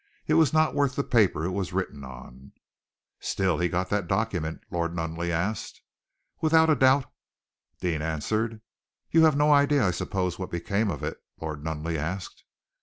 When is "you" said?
9.11-9.25